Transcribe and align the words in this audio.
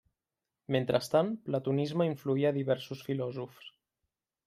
Mentrestant, 0.75 1.29
Platonisme 1.51 2.09
influïa 2.15 2.55
diversos 2.59 3.07
filòsofs. 3.11 3.73